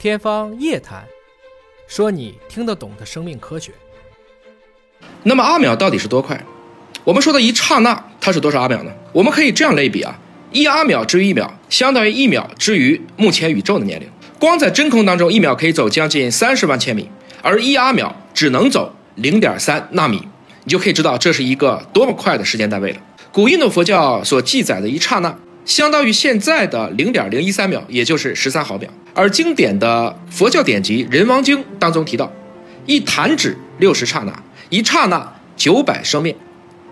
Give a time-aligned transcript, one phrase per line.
[0.00, 1.04] 天方夜谭，
[1.86, 3.70] 说你听得懂的生命科学。
[5.24, 6.42] 那么阿秒到底是多快？
[7.04, 8.90] 我们说的一刹那，它是多少阿秒呢？
[9.12, 10.18] 我们可以这样类比啊，
[10.52, 14.08] 一阿秒之于一秒，相当于一秒之于目前宇宙的年龄。
[14.38, 17.06] 光在真空当中，一秒可以走将近三十万千米，
[17.42, 20.26] 而一阿秒只能走零点三纳米，
[20.64, 22.98] 你就可以知道这是一个多么快的时间单位了。
[23.30, 25.36] 古印度佛教所记载的一刹那。
[25.64, 28.90] 相当于现在的零点零一三秒，也就是十三毫秒。
[29.14, 32.32] 而经典的佛教典籍《人王经》当中提到，
[32.86, 36.34] 一弹指六十刹那，一刹那九百生灭。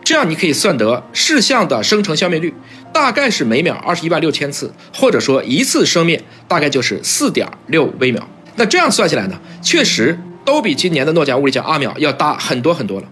[0.05, 2.55] 这样你可以算得视像的生成消灭率
[2.95, 8.27] 大概是每秒二十一万六千次，或者说一次生灭大概就是四点六微秒。
[8.57, 13.09] 那这样算下来呢，确实都比今年的诺奖物理奖阿秒要大很多很多了。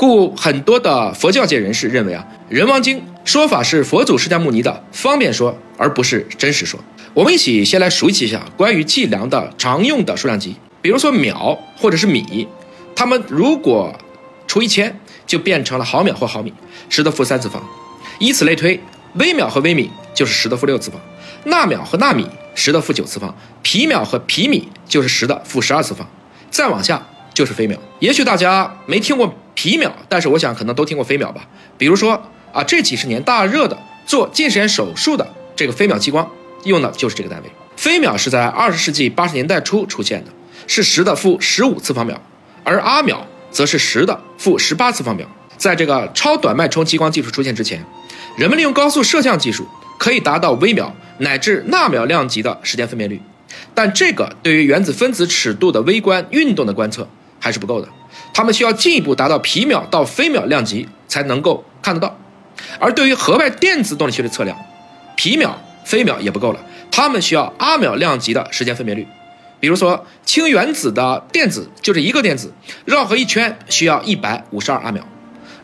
[0.00, 6.80] 故很多的佛教界人士认为啊，《人王经》说法是佛祖释迦牟尼的方便说，而不是真实说。
[7.12, 12.48] 我们一起先来熟悉一下关于计量的常用的数量级，比如说秒或者是米，
[12.96, 13.94] 它们如果
[14.46, 16.50] 除一千，就变成了毫秒或毫米，
[16.88, 17.62] 十的负三次方。
[18.18, 18.80] 以此类推，
[19.16, 20.98] 微秒和微米就是十的负六次方，
[21.44, 26.08] 纳秒和纳米十的负九次方，皮秒和皮米就是十的负十二次方。
[26.50, 27.78] 再往下就是飞秒。
[27.98, 29.34] 也许大家没听过。
[29.60, 31.46] 皮秒，但是我想可能都听过飞秒吧。
[31.76, 32.14] 比如说
[32.50, 36.26] 啊，这几十年大热的做近视眼手术的这个飞秒激光，
[36.64, 37.50] 用的就是这个单位。
[37.76, 40.30] 飞秒是在二十世纪八十年代初出现的，
[40.66, 42.18] 是十的负十五次方秒，
[42.64, 45.28] 而阿秒则是十的负十八次方秒。
[45.58, 47.84] 在这个超短脉冲激光技术出现之前，
[48.38, 53.20] 人们利用高速摄像技术可以达到微秒乃至纳秒量级的时间分辨率，
[53.74, 57.06] 但这个对于原子分子尺度的微观运动的观测
[57.38, 57.88] 还是不够的。
[58.32, 62.18] 他们需要进一步达到皮秒到飞秒量级才能够看得到，
[62.78, 64.56] 而对于核外电子动力学的测量，
[65.16, 69.06] 皮秒、飞秒也不够了，他们需要阿秒量级的时间分辨率。
[69.58, 72.52] 比如说氢原子的电子就这一个电子
[72.86, 75.02] 绕核一圈需要一百五十二阿秒，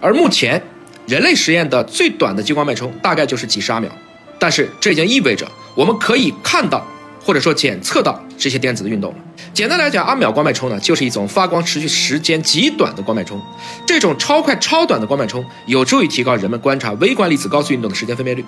[0.01, 0.63] 而目前
[1.07, 3.91] 人类实验的最短的激光脉冲大概就是几十阿秒，
[4.39, 6.87] 但是这已经意味着我们可以看到。
[7.27, 9.19] 或者说检测到这些电子的运动了。
[9.53, 13.41] 简单来讲，阿秒光脉冲呢，就是一种发光持续时间极短的光脉冲。
[13.85, 18.45] 这种超快超短的光脉冲有助于提高人们观察微观粒子高速运动的时间分辨率，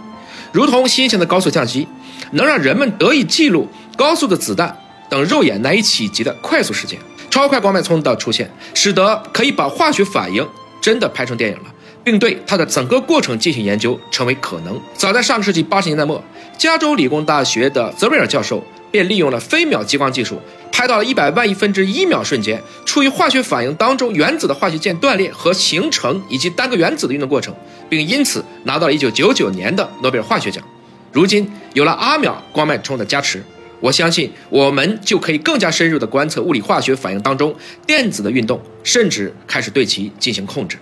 [0.53, 1.89] 如同新型的高速相机，
[2.31, 3.67] 能让人们得以记录
[3.97, 4.79] 高速的子弹
[5.11, 6.97] 等肉眼难以企及的快速时间。
[7.31, 10.47] 超快光脉冲的出现，使得可以把化学反应
[10.81, 11.65] 真的拍成电影了。
[12.09, 14.81] 并对它的整个过程进行研究，成为可能。
[14.95, 16.25] 早在上个世纪八十年代末，
[16.57, 20.41] 加州理工大学的泽维尔教授便利用了飞秒激光技术，
[20.73, 27.55] 拍到了一百万亿分之一秒瞬间处于化学反应当中原子的化学键断裂和形成以及单个原子的运动过程，
[27.91, 30.65] 并因此拿到了一九九九年的诺贝尔化学奖。
[31.13, 33.45] 如今有了阿秒光脉冲的加持，
[33.81, 37.55] 我相信我们就可以更加深入地观测物理化学反应当中
[37.87, 40.79] 电子的运动，甚至开始对其进行控制。